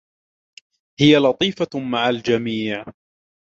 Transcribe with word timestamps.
هي 0.99 1.17
لطيفة 1.17 1.79
مع 1.91 2.09
الجميع. 2.09 2.85